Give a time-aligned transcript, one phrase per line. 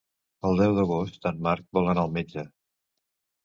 [0.49, 2.49] El deu d'agost en Marc vol anar al metge.